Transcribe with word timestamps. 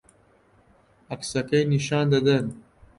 عەکسەکەی 1.11 1.65
نیشان 1.71 2.05
دەدەن 2.13 2.45